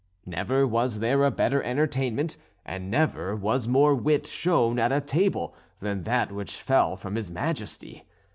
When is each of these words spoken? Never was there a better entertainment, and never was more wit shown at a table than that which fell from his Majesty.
Never 0.25 0.65
was 0.65 0.97
there 0.99 1.23
a 1.23 1.29
better 1.29 1.61
entertainment, 1.61 2.35
and 2.65 2.89
never 2.89 3.35
was 3.35 3.67
more 3.67 3.93
wit 3.93 4.25
shown 4.25 4.79
at 4.79 4.91
a 4.91 4.99
table 4.99 5.53
than 5.79 6.01
that 6.05 6.31
which 6.31 6.55
fell 6.59 6.95
from 6.95 7.13
his 7.13 7.29
Majesty. 7.29 8.07